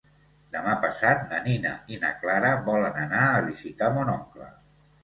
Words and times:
Demà 0.55 0.71
passat 0.85 1.21
na 1.33 1.41
Nina 1.49 1.75
i 1.97 2.01
na 2.07 2.11
Clara 2.25 2.57
volen 2.71 2.99
anar 3.07 3.25
a 3.37 3.47
visitar 3.53 3.97
mon 4.01 4.13
oncle. 4.21 4.55